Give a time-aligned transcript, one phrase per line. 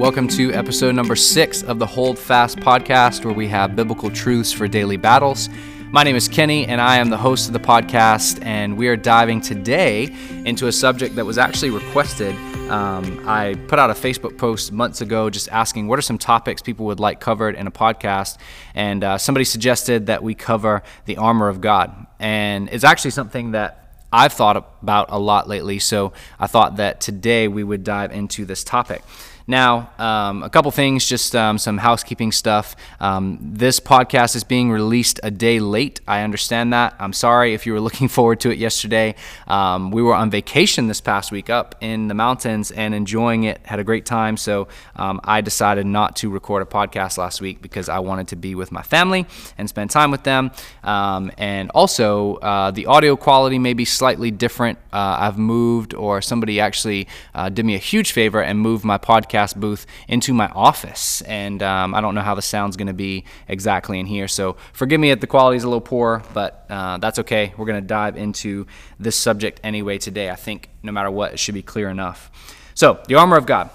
[0.00, 4.50] Welcome to episode number six of the Hold Fast podcast, where we have biblical truths
[4.50, 5.50] for daily battles.
[5.90, 8.42] My name is Kenny, and I am the host of the podcast.
[8.42, 10.04] And we are diving today
[10.46, 12.34] into a subject that was actually requested.
[12.70, 16.62] Um, I put out a Facebook post months ago just asking what are some topics
[16.62, 18.38] people would like covered in a podcast.
[18.74, 22.06] And uh, somebody suggested that we cover the armor of God.
[22.18, 23.80] And it's actually something that
[24.10, 28.44] I've thought about a lot lately, so I thought that today we would dive into
[28.44, 29.02] this topic.
[29.46, 32.76] Now, um, a couple things, just um, some housekeeping stuff.
[33.00, 36.00] Um, this podcast is being released a day late.
[36.06, 36.94] I understand that.
[36.98, 39.14] I'm sorry if you were looking forward to it yesterday.
[39.46, 43.60] Um, we were on vacation this past week up in the mountains and enjoying it,
[43.64, 44.36] had a great time.
[44.36, 48.36] So um, I decided not to record a podcast last week because I wanted to
[48.36, 49.26] be with my family
[49.58, 50.50] and spend time with them.
[50.84, 54.78] Um, and also, uh, the audio quality may be slightly different.
[54.92, 58.98] Uh, I've moved, or somebody actually uh, did me a huge favor and moved my
[58.98, 61.22] podcast podcast booth into my office.
[61.22, 64.28] And um, I don't know how the sound's going to be exactly in here.
[64.28, 67.52] So forgive me if the quality is a little poor, but uh, that's okay.
[67.56, 68.66] We're going to dive into
[68.98, 70.30] this subject anyway today.
[70.30, 72.30] I think no matter what, it should be clear enough.
[72.74, 73.70] So, the armor of God.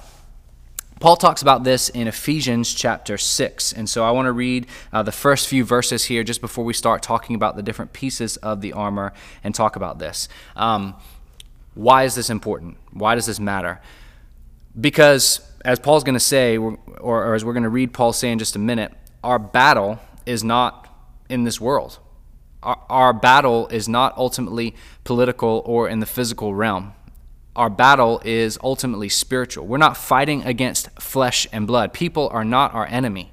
[1.01, 3.73] Paul talks about this in Ephesians chapter 6.
[3.73, 6.73] And so I want to read uh, the first few verses here just before we
[6.73, 9.11] start talking about the different pieces of the armor
[9.43, 10.29] and talk about this.
[10.55, 10.95] Um,
[11.73, 12.77] why is this important?
[12.93, 13.81] Why does this matter?
[14.79, 18.31] Because, as Paul's going to say, or, or as we're going to read Paul say
[18.31, 18.91] in just a minute,
[19.23, 20.87] our battle is not
[21.29, 21.99] in this world.
[22.61, 26.93] Our, our battle is not ultimately political or in the physical realm.
[27.55, 29.65] Our battle is ultimately spiritual.
[29.65, 31.93] We're not fighting against flesh and blood.
[31.93, 33.31] People are not our enemy.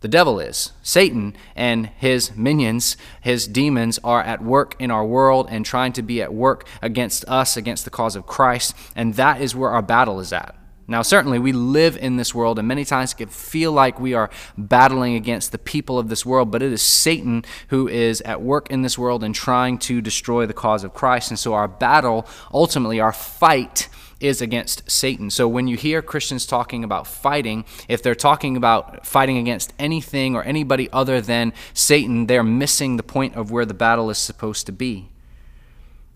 [0.00, 0.72] The devil is.
[0.82, 6.02] Satan and his minions, his demons, are at work in our world and trying to
[6.02, 8.76] be at work against us, against the cause of Christ.
[8.94, 10.54] And that is where our battle is at.
[10.90, 14.14] Now, certainly, we live in this world, and many times it can feel like we
[14.14, 18.40] are battling against the people of this world, but it is Satan who is at
[18.40, 21.30] work in this world and trying to destroy the cause of Christ.
[21.30, 23.90] And so, our battle, ultimately, our fight,
[24.20, 25.30] is against Satan.
[25.30, 30.34] So when you hear Christians talking about fighting, if they're talking about fighting against anything
[30.34, 34.66] or anybody other than Satan, they're missing the point of where the battle is supposed
[34.66, 35.08] to be.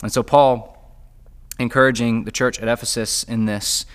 [0.02, 0.72] And so Paul
[1.58, 3.86] encouraging the church at Ephesus in this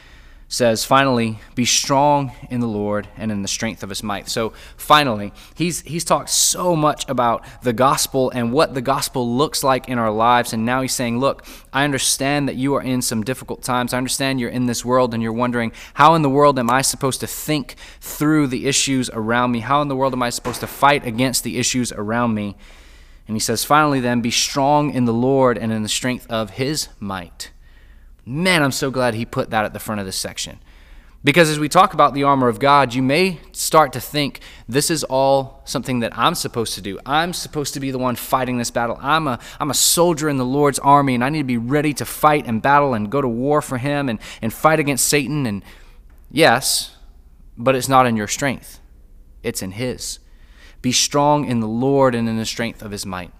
[0.49, 4.29] says, finally, be strong in the Lord and in the strength of his might.
[4.29, 9.61] So, finally, he's, he's talked so much about the gospel and what the gospel looks
[9.61, 10.53] like in our lives.
[10.53, 13.93] And now he's saying, look, I understand that you are in some difficult times.
[13.93, 16.81] I understand you're in this world and you're wondering, how in the world am I
[16.81, 19.59] supposed to think through the issues around me?
[19.59, 22.55] How in the world am I supposed to fight against the issues around me?
[23.27, 26.51] And he says, finally, then, be strong in the Lord and in the strength of
[26.51, 27.51] his might.
[28.29, 30.59] Man, I'm so glad he put that at the front of this section.
[31.23, 34.91] Because as we talk about the armor of God, you may start to think this
[34.91, 36.99] is all something that I'm supposed to do.
[37.05, 38.99] I'm supposed to be the one fighting this battle.
[39.01, 41.93] I'm a, I'm a soldier in the Lord's army, and I need to be ready
[41.93, 45.45] to fight and battle and go to war for Him and, and fight against Satan.
[45.45, 45.63] And
[46.29, 46.97] yes,
[47.57, 48.81] but it's not in your strength,
[49.41, 50.19] it's in His.
[50.81, 53.31] Be strong in the Lord and in the strength of His might.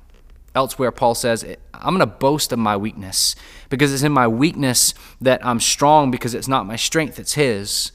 [0.56, 1.44] Elsewhere, Paul says,
[1.74, 3.36] I'm going to boast of my weakness
[3.70, 7.92] because it's in my weakness that I'm strong because it's not my strength, it's His.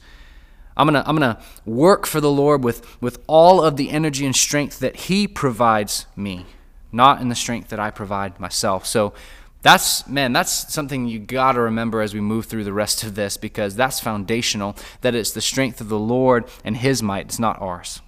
[0.77, 3.89] I'm going to I'm going to work for the Lord with, with all of the
[3.91, 6.45] energy and strength that He provides me,
[6.91, 8.85] not in the strength that I provide myself.
[8.85, 9.13] So
[9.61, 13.15] that's, man, that's something you got to remember as we move through the rest of
[13.15, 17.39] this because that's foundational, that it's the strength of the Lord and His might, it's
[17.39, 18.01] not ours.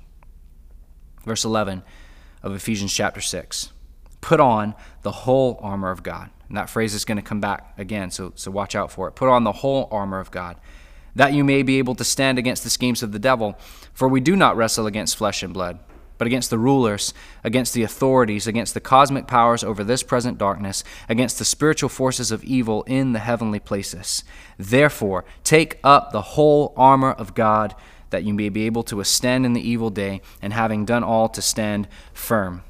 [1.23, 1.83] Verse 11
[2.41, 3.71] of Ephesians chapter 6
[4.25, 6.31] put on the whole armor of God.
[6.47, 9.11] And that phrase is going to come back again, so, so watch out for it.
[9.11, 10.57] Put on the whole armor of God,
[11.15, 13.55] that you may be able to stand against the schemes of the devil.
[13.93, 15.77] For we do not wrestle against flesh and blood,
[16.17, 20.83] but against the rulers, against the authorities, against the cosmic powers over this present darkness,
[21.07, 24.23] against the spiritual forces of evil in the heavenly places.
[24.57, 27.75] Therefore, take up the whole armor of God,
[28.09, 31.29] that you may be able to withstand in the evil day, and having done all,
[31.29, 32.63] to stand firm.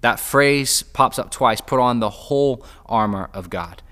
[0.00, 3.82] That phrase pops up twice put on the whole armor of God.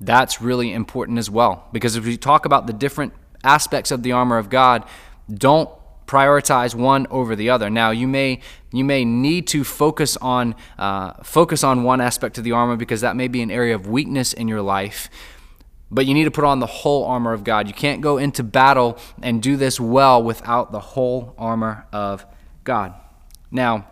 [0.00, 3.12] That's really important as well because if we talk about the different
[3.44, 4.84] aspects of the armor of God,
[5.32, 5.68] don't
[6.06, 7.70] prioritize one over the other.
[7.70, 8.40] Now, you may
[8.72, 13.00] you may need to focus on uh, focus on one aspect of the armor because
[13.02, 15.08] that may be an area of weakness in your life.
[15.90, 17.66] But you need to put on the whole armor of God.
[17.66, 22.24] You can't go into battle and do this well without the whole armor of
[22.64, 22.94] God.
[23.50, 23.88] Now,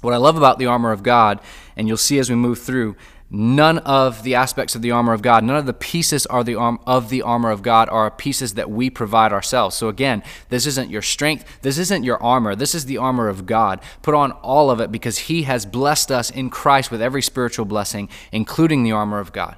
[0.00, 1.40] what I love about the armor of God,
[1.76, 2.96] and you'll see as we move through,
[3.30, 6.54] None of the aspects of the armor of God, none of the pieces are the
[6.54, 9.76] arm of the armor of God are pieces that we provide ourselves.
[9.76, 13.44] So again, this isn't your strength, this isn't your armor, this is the armor of
[13.44, 13.80] God.
[14.00, 17.66] Put on all of it because he has blessed us in Christ with every spiritual
[17.66, 19.56] blessing, including the armor of God.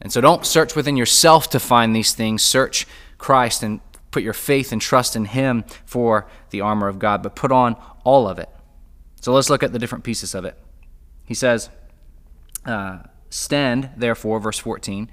[0.00, 2.44] And so don't search within yourself to find these things.
[2.44, 2.86] Search
[3.18, 3.80] Christ and
[4.12, 7.74] put your faith and trust in him for the armor of God, but put on
[8.04, 8.48] all of it.
[9.20, 10.56] So let's look at the different pieces of it.
[11.24, 11.70] He says,
[12.64, 13.00] uh,
[13.30, 15.10] stand, therefore, verse 14,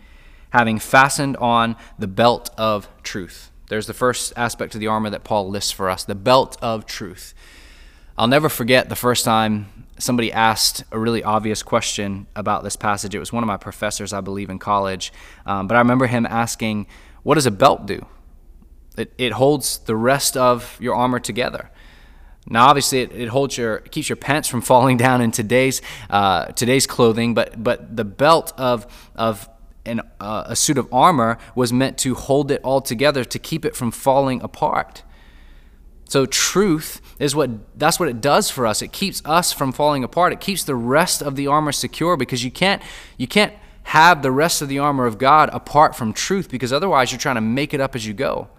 [0.52, 3.52] having fastened on the belt of truth.
[3.68, 6.86] There's the first aspect of the armor that Paul lists for us the belt of
[6.86, 7.34] truth.
[8.18, 13.16] I'll never forget the first time somebody asked a really obvious question about this passage.
[13.16, 15.12] It was one of my professors, I believe, in college.
[15.46, 16.88] Um, but I remember him asking,
[17.24, 18.06] What does a belt do?
[18.98, 21.72] It, it holds the rest of your armor together.
[22.48, 26.46] Now, obviously, it, it holds your keeps your pants from falling down in today's uh,
[26.48, 29.50] today's clothing, but but the belt of of
[29.86, 33.66] an, uh, a suit of armor was meant to hold it all together to keep
[33.66, 35.04] it from falling apart.
[36.08, 38.82] So truth is what that's what it does for us.
[38.82, 40.34] It keeps us from falling apart.
[40.34, 42.82] It keeps the rest of the armor secure because you can't
[43.18, 43.54] you can't
[43.90, 47.36] have the rest of the armor of God apart from truth because otherwise you're trying
[47.36, 48.50] to make it up as you go.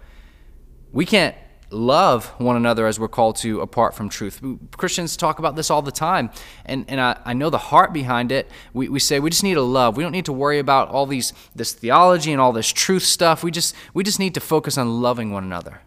[0.91, 1.35] We can't
[1.69, 4.41] love one another as we're called to apart from truth.
[4.77, 6.29] Christians talk about this all the time,
[6.65, 8.49] and, and I, I know the heart behind it.
[8.73, 9.97] We, we say we just need to love.
[9.97, 13.43] We don't need to worry about all these this theology and all this truth stuff.
[13.43, 15.81] We just we just need to focus on loving one another.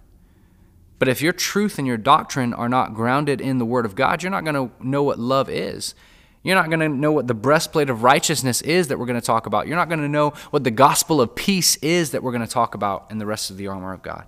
[0.98, 4.22] But if your truth and your doctrine are not grounded in the Word of God,
[4.22, 5.94] you're not going to know what love is.
[6.42, 9.26] You're not going to know what the breastplate of righteousness is that we're going to
[9.26, 9.66] talk about.
[9.66, 12.52] You're not going to know what the gospel of peace is that we're going to
[12.52, 14.26] talk about in the rest of the armor of God.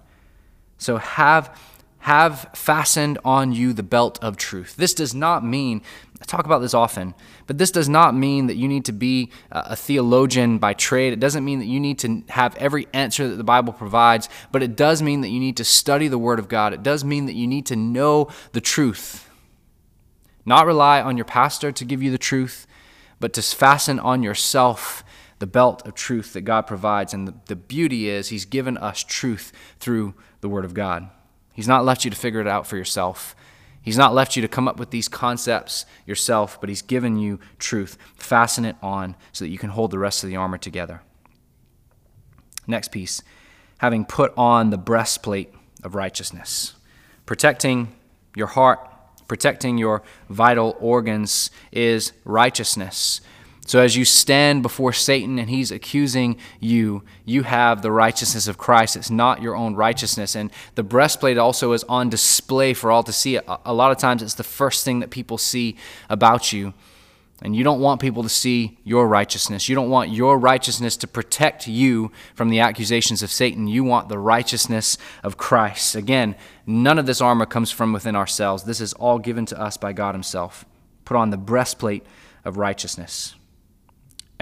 [0.82, 1.56] So have
[2.02, 4.74] have fastened on you the belt of truth.
[4.74, 5.82] This does not mean,
[6.20, 7.14] I talk about this often,
[7.46, 11.12] but this does not mean that you need to be uh, a theologian by trade.
[11.12, 14.64] It doesn't mean that you need to have every answer that the Bible provides, but
[14.64, 16.72] it does mean that you need to study the Word of God.
[16.72, 19.30] It does mean that you need to know the truth.
[20.44, 22.66] Not rely on your pastor to give you the truth,
[23.20, 25.04] but to fasten on yourself
[25.38, 27.14] the belt of truth that God provides.
[27.14, 31.08] And the, the beauty is, He's given us truth through the Word of God.
[31.54, 33.34] He's not left you to figure it out for yourself.
[33.80, 37.40] He's not left you to come up with these concepts yourself, but He's given you
[37.58, 37.96] truth.
[38.14, 41.02] Fasten it on so that you can hold the rest of the armor together.
[42.66, 43.22] Next piece
[43.78, 45.52] having put on the breastplate
[45.82, 46.74] of righteousness,
[47.26, 47.92] protecting
[48.36, 48.78] your heart,
[49.26, 53.20] protecting your vital organs is righteousness.
[53.66, 58.58] So as you stand before Satan and he's accusing you, you have the righteousness of
[58.58, 58.96] Christ.
[58.96, 60.34] It's not your own righteousness.
[60.34, 63.38] And the breastplate also is on display for all to see.
[63.64, 65.76] A lot of times it's the first thing that people see
[66.10, 66.74] about you.
[67.40, 69.68] And you don't want people to see your righteousness.
[69.68, 73.66] You don't want your righteousness to protect you from the accusations of Satan.
[73.66, 75.96] You want the righteousness of Christ.
[75.96, 76.36] Again,
[76.66, 78.62] none of this armor comes from within ourselves.
[78.62, 80.64] This is all given to us by God Himself.
[81.04, 82.04] Put on the breastplate
[82.44, 83.34] of righteousness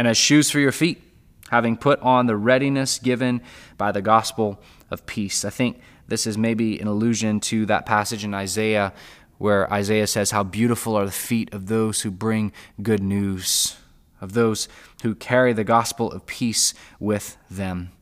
[0.00, 1.02] and as shoes for your feet,
[1.50, 3.42] having put on the readiness given
[3.76, 4.58] by the gospel
[4.90, 5.44] of peace.
[5.44, 8.94] I think this is maybe an allusion to that passage in Isaiah
[9.36, 12.50] where Isaiah says, How beautiful are the feet of those who bring
[12.80, 13.76] good news,
[14.22, 14.68] of those
[15.02, 17.92] who carry the gospel of peace with them.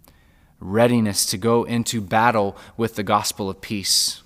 [0.60, 4.22] Readiness to go into battle with the gospel of peace.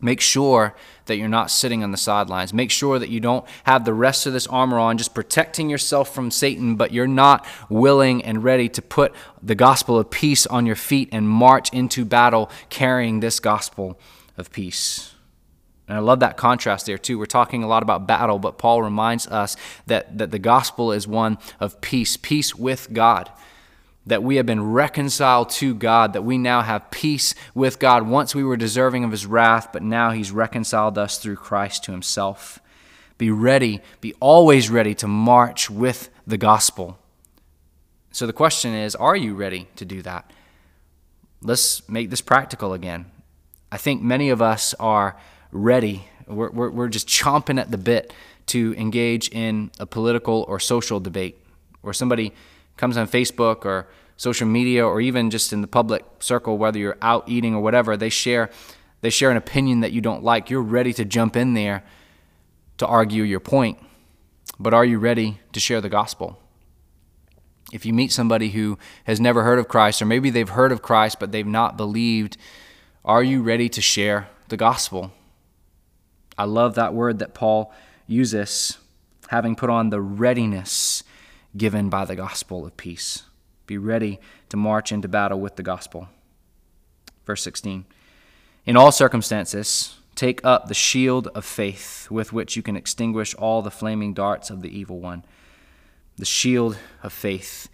[0.00, 0.74] Make sure
[1.06, 2.54] that you're not sitting on the sidelines.
[2.54, 6.14] Make sure that you don't have the rest of this armor on, just protecting yourself
[6.14, 10.64] from Satan, but you're not willing and ready to put the gospel of peace on
[10.64, 13.98] your feet and march into battle carrying this gospel
[14.38, 15.14] of peace.
[15.86, 17.18] And I love that contrast there too.
[17.18, 21.06] We're talking a lot about battle, but Paul reminds us that, that the gospel is
[21.06, 23.30] one of peace, peace with God
[24.06, 28.08] that we have been reconciled to God, that we now have peace with God.
[28.08, 31.92] Once we were deserving of his wrath, but now he's reconciled us through Christ to
[31.92, 32.60] himself.
[33.18, 36.98] Be ready, be always ready to march with the gospel.
[38.12, 40.30] So the question is are you ready to do that?
[41.42, 43.06] Let's make this practical again.
[43.70, 45.16] I think many of us are
[45.52, 46.06] ready.
[46.26, 48.12] We're, we're, we're just chomping at the bit
[48.46, 51.38] to engage in a political or social debate
[51.82, 52.32] where somebody
[52.80, 56.98] comes on Facebook or social media or even just in the public circle, whether you're
[57.02, 58.50] out eating or whatever, they share
[59.02, 60.50] they share an opinion that you don't like.
[60.50, 61.82] You're ready to jump in there
[62.78, 63.78] to argue your point.
[64.58, 66.38] But are you ready to share the gospel?
[67.72, 70.82] If you meet somebody who has never heard of Christ, or maybe they've heard of
[70.82, 72.36] Christ but they've not believed,
[73.04, 75.12] are you ready to share the gospel?
[76.36, 77.72] I love that word that Paul
[78.06, 78.76] uses
[79.28, 80.99] having put on the readiness
[81.56, 83.24] given by the gospel of peace.
[83.66, 86.08] Be ready to march into battle with the gospel.
[87.24, 87.84] Verse 16
[88.66, 93.62] In all circumstances, take up the shield of faith with which you can extinguish all
[93.62, 95.24] the flaming darts of the evil one.
[96.16, 97.68] The shield of faith.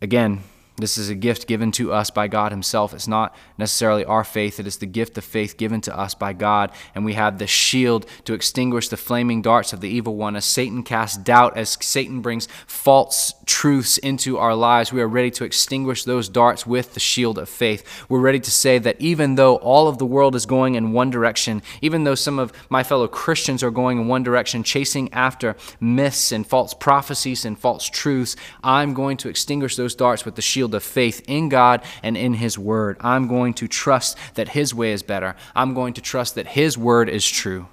[0.00, 0.40] Again,
[0.76, 2.94] this is a gift given to us by God Himself.
[2.94, 6.32] It's not necessarily our faith, it is the gift of faith given to us by
[6.32, 6.72] God.
[6.94, 10.34] And we have the shield to extinguish the flaming darts of the evil one.
[10.34, 15.30] As Satan casts doubt, as Satan brings false truths into our lives, we are ready
[15.32, 18.06] to extinguish those darts with the shield of faith.
[18.08, 21.10] We're ready to say that even though all of the world is going in one
[21.10, 25.54] direction, even though some of my fellow Christians are going in one direction, chasing after
[25.80, 30.42] myths and false prophecies and false truths, I'm going to extinguish those darts with the
[30.42, 32.96] shield of faith in God and in His Word.
[33.00, 35.36] I'm going to trust that His way is better.
[35.54, 37.68] I'm going to trust that His Word is true.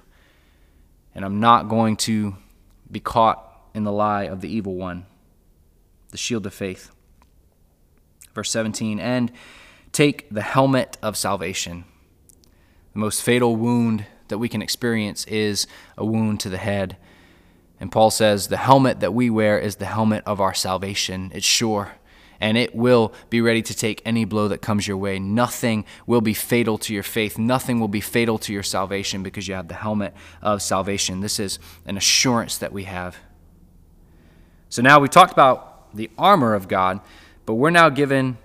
[1.16, 2.36] And I'm not going to
[2.92, 5.06] be caught in the lie of the evil one.
[6.12, 6.92] The shield of faith.
[8.34, 9.32] Verse 17, and
[9.92, 11.84] take the helmet of salvation.
[12.94, 16.98] The most fatal wound that we can experience is a wound to the head.
[17.80, 21.32] And Paul says the helmet that we wear is the helmet of our salvation.
[21.34, 21.94] It's sure
[22.42, 25.20] and it will be ready to take any blow that comes your way.
[25.20, 27.38] Nothing will be fatal to your faith.
[27.38, 31.20] Nothing will be fatal to your salvation because you have the helmet of salvation.
[31.20, 33.18] This is an assurance that we have.
[34.70, 37.02] So now we talked about the armor of God,
[37.46, 38.38] but we're now given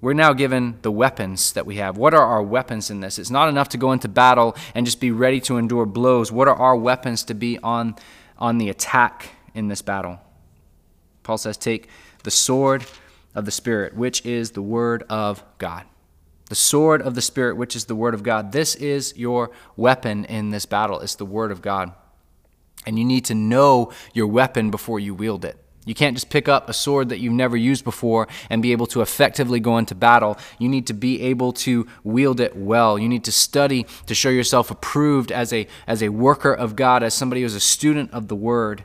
[0.00, 1.96] we're now given the weapons that we have.
[1.96, 3.20] What are our weapons in this?
[3.20, 6.32] It's not enough to go into battle and just be ready to endure blows.
[6.32, 7.94] What are our weapons to be on
[8.36, 10.18] on the attack in this battle?
[11.22, 11.88] Paul says, "Take
[12.24, 12.84] the sword
[13.34, 15.84] of the Spirit, which is the Word of God.
[16.48, 18.52] The sword of the Spirit, which is the Word of God.
[18.52, 21.00] This is your weapon in this battle.
[21.00, 21.92] It's the Word of God.
[22.86, 25.56] And you need to know your weapon before you wield it.
[25.84, 28.86] You can't just pick up a sword that you've never used before and be able
[28.88, 30.38] to effectively go into battle.
[30.58, 32.98] You need to be able to wield it well.
[32.98, 37.02] You need to study to show yourself approved as a, as a worker of God,
[37.02, 38.84] as somebody who's a student of the Word.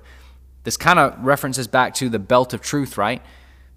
[0.64, 3.22] This kind of references back to the belt of truth, right?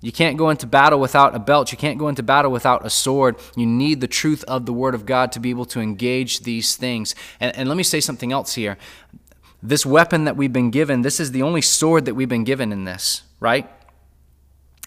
[0.03, 1.73] You can't go into battle without a belt.
[1.73, 3.37] You can't go into battle without a sword.
[3.55, 6.75] You need the truth of the Word of God to be able to engage these
[6.77, 7.15] things.
[7.39, 8.79] And, and let me say something else here.
[9.63, 12.73] This weapon that we've been given, this is the only sword that we've been given
[12.73, 13.71] in this, right?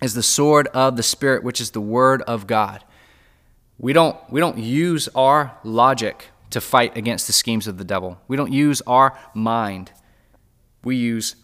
[0.02, 2.84] Is the sword of the Spirit, which is the Word of God.
[3.78, 8.20] We don't, we don't use our logic to fight against the schemes of the devil,
[8.28, 9.92] we don't use our mind.
[10.84, 11.36] We use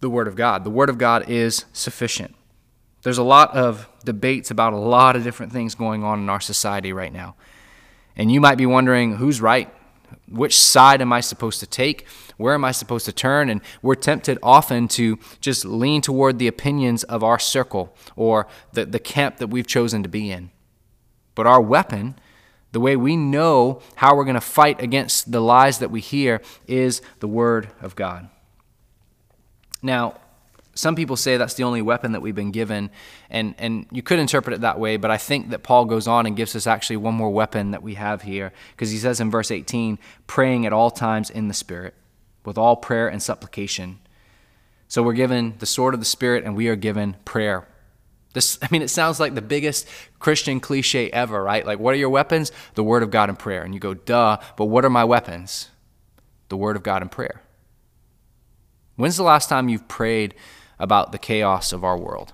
[0.00, 0.64] the Word of God.
[0.64, 2.34] The Word of God is sufficient.
[3.02, 6.40] There's a lot of debates about a lot of different things going on in our
[6.40, 7.36] society right now.
[8.16, 9.72] And you might be wondering who's right?
[10.28, 12.06] Which side am I supposed to take?
[12.36, 13.50] Where am I supposed to turn?
[13.50, 18.86] And we're tempted often to just lean toward the opinions of our circle or the,
[18.86, 20.50] the camp that we've chosen to be in.
[21.34, 22.16] But our weapon,
[22.72, 26.40] the way we know how we're going to fight against the lies that we hear,
[26.66, 28.28] is the Word of God.
[29.82, 30.20] Now,
[30.78, 32.90] some people say that's the only weapon that we've been given,
[33.30, 36.24] and, and you could interpret it that way, but I think that Paul goes on
[36.24, 39.28] and gives us actually one more weapon that we have here, because he says in
[39.28, 41.94] verse 18, praying at all times in the Spirit,
[42.44, 43.98] with all prayer and supplication.
[44.86, 47.66] So we're given the sword of the Spirit, and we are given prayer.
[48.34, 49.88] This, I mean, it sounds like the biggest
[50.20, 51.66] Christian cliche ever, right?
[51.66, 52.52] Like, what are your weapons?
[52.74, 53.64] The Word of God and prayer.
[53.64, 55.70] And you go, duh, but what are my weapons?
[56.50, 57.42] The Word of God and prayer.
[58.94, 60.36] When's the last time you've prayed
[60.78, 62.32] about the chaos of our world?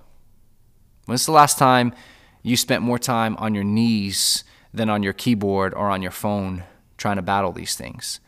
[1.07, 1.93] When's the last time
[2.43, 6.65] you spent more time on your knees than on your keyboard or on your phone
[6.97, 8.21] trying to battle these things?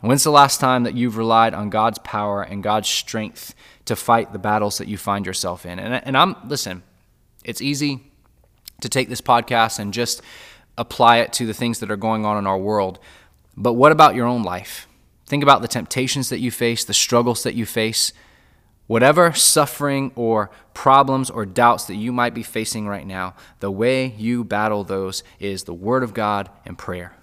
[0.00, 3.54] When's the last time that you've relied on God's power and God's strength
[3.86, 5.78] to fight the battles that you find yourself in?
[5.78, 6.82] And, and I'm, listen,
[7.44, 8.12] it's easy
[8.82, 10.20] to take this podcast and just
[10.76, 12.98] apply it to the things that are going on in our world.
[13.56, 14.86] But what about your own life?
[15.26, 18.12] Think about the temptations that you face, the struggles that you face.
[18.86, 24.14] Whatever suffering or problems or doubts that you might be facing right now, the way
[24.16, 27.16] you battle those is the Word of God and prayer.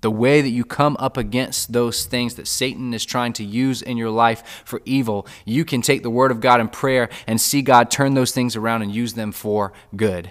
[0.00, 3.82] The way that you come up against those things that Satan is trying to use
[3.82, 7.40] in your life for evil, you can take the Word of God and prayer and
[7.40, 10.30] see God turn those things around and use them for good.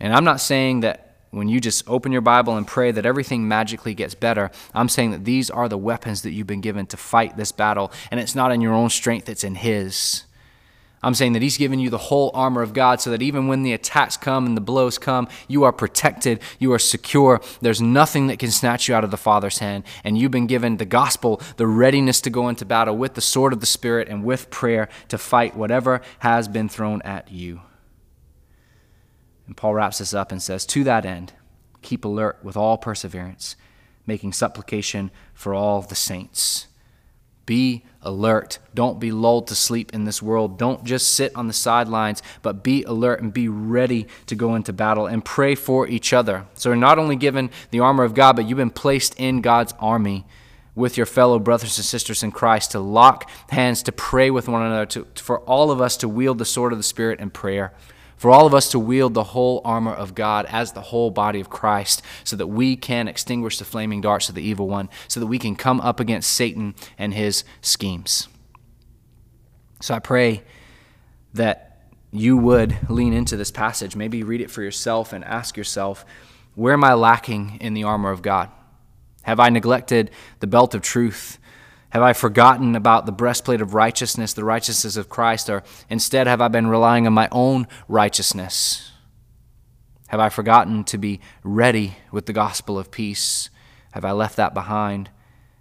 [0.00, 3.48] And I'm not saying that when you just open your Bible and pray that everything
[3.48, 6.96] magically gets better, I'm saying that these are the weapons that you've been given to
[6.96, 10.24] fight this battle, and it's not in your own strength, it's in His.
[11.02, 13.62] I'm saying that He's given you the whole armor of God so that even when
[13.62, 17.40] the attacks come and the blows come, you are protected, you are secure.
[17.62, 19.84] There's nothing that can snatch you out of the Father's hand.
[20.04, 23.54] And you've been given the gospel, the readiness to go into battle with the sword
[23.54, 27.62] of the Spirit and with prayer to fight whatever has been thrown at you.
[29.46, 31.32] And Paul wraps this up and says, To that end,
[31.82, 33.56] keep alert with all perseverance,
[34.06, 36.68] making supplication for all the saints.
[37.44, 38.60] Be alert.
[38.72, 40.58] Don't be lulled to sleep in this world.
[40.58, 44.72] Don't just sit on the sidelines, but be alert and be ready to go into
[44.72, 46.46] battle and pray for each other.
[46.54, 49.74] So you're not only given the armor of God, but you've been placed in God's
[49.80, 50.24] army
[50.74, 54.62] with your fellow brothers and sisters in Christ to lock hands, to pray with one
[54.62, 57.74] another, to, for all of us to wield the sword of the Spirit in prayer
[58.22, 61.40] for all of us to wield the whole armor of God as the whole body
[61.40, 65.18] of Christ, so that we can extinguish the flaming darts of the evil one, so
[65.18, 68.28] that we can come up against Satan and his schemes.
[69.80, 70.44] So I pray
[71.34, 71.80] that
[72.12, 76.06] you would lean into this passage, maybe read it for yourself and ask yourself,
[76.54, 78.50] where am I lacking in the armor of God?
[79.22, 81.40] Have I neglected the belt of truth?
[81.92, 86.40] Have I forgotten about the breastplate of righteousness, the righteousness of Christ, or instead have
[86.40, 88.92] I been relying on my own righteousness?
[90.08, 93.50] Have I forgotten to be ready with the gospel of peace?
[93.90, 95.10] Have I left that behind?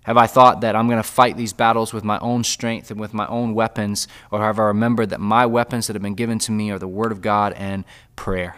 [0.04, 3.00] Have I thought that I'm going to fight these battles with my own strength and
[3.00, 4.08] with my own weapons?
[4.32, 6.88] Or have I remembered that my weapons that have been given to me are the
[6.88, 7.84] Word of God and
[8.16, 8.56] prayer?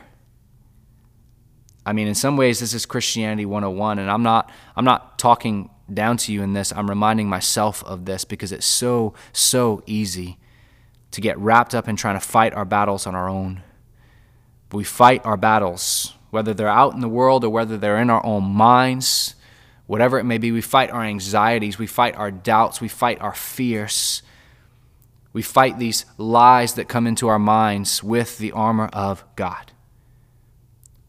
[1.88, 5.72] I mean, in some ways, this is Christianity 101, and I'm not, I'm not talking
[5.92, 10.38] down to you in this, I'm reminding myself of this because it's so, so easy
[11.12, 13.62] to get wrapped up in trying to fight our battles on our own.
[14.70, 18.10] But we fight our battles, whether they're out in the world or whether they're in
[18.10, 19.36] our own minds,
[19.86, 20.52] whatever it may be.
[20.52, 24.24] We fight our anxieties, we fight our doubts, we fight our fears.
[25.34, 29.72] We fight these lies that come into our minds with the armor of God,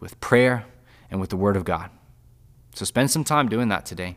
[0.01, 0.65] with prayer
[1.11, 1.91] and with the Word of God.
[2.75, 4.17] So spend some time doing that today.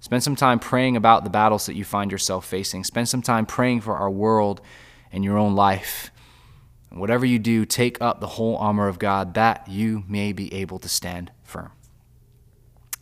[0.00, 2.84] Spend some time praying about the battles that you find yourself facing.
[2.84, 4.60] Spend some time praying for our world
[5.12, 6.10] and your own life.
[6.90, 10.78] Whatever you do, take up the whole armor of God that you may be able
[10.80, 11.70] to stand firm.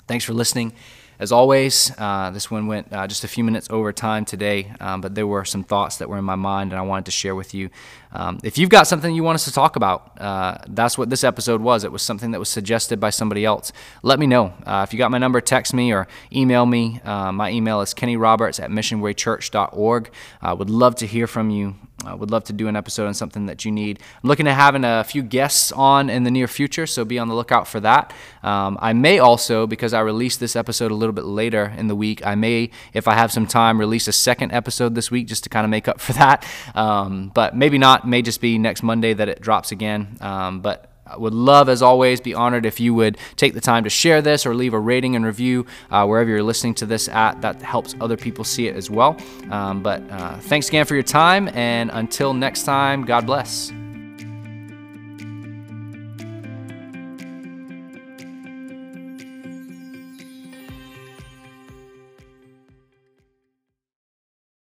[0.07, 0.75] Thanks for listening.
[1.20, 5.00] As always, uh, this one went uh, just a few minutes over time today, um,
[5.00, 7.35] but there were some thoughts that were in my mind and I wanted to share
[7.35, 7.70] with you.
[8.12, 11.24] Um, if you've got something you want us to talk about, uh, that's what this
[11.24, 11.83] episode was.
[11.83, 13.72] It was something that was suggested by somebody else.
[14.04, 14.54] Let me know.
[14.64, 17.00] Uh, if you got my number, text me or email me.
[17.04, 20.11] Uh, my email is kennyroberts at missionwaychurch.org.
[20.40, 21.74] I would love to hear from you.
[22.04, 23.98] I would love to do an episode on something that you need.
[24.22, 27.28] I'm looking at having a few guests on in the near future, so be on
[27.28, 28.12] the lookout for that.
[28.42, 31.96] Um, I may also, because I released this episode a little bit later in the
[31.96, 35.42] week, I may, if I have some time, release a second episode this week just
[35.44, 36.46] to kind of make up for that.
[36.74, 40.16] Um, but maybe not, may just be next Monday that it drops again.
[40.20, 43.85] Um, but I would love, as always, be honored if you would take the time
[43.85, 47.09] to share this or leave a rating and review uh, wherever you're listening to this
[47.09, 47.40] at.
[47.40, 49.16] That helps other people see it as well.
[49.51, 53.73] Um, but uh, thanks again for your time, and until next time, God bless.